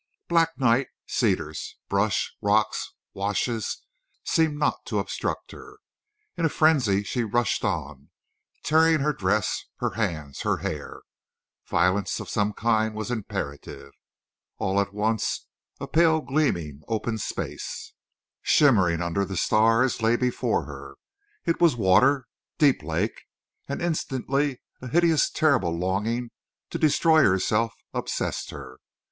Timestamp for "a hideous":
24.81-25.29